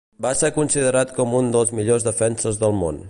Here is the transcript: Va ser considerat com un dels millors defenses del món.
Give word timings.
Va 0.25 0.29
ser 0.37 0.49
considerat 0.55 1.13
com 1.19 1.37
un 1.41 1.53
dels 1.57 1.75
millors 1.81 2.07
defenses 2.09 2.59
del 2.65 2.75
món. 2.81 2.99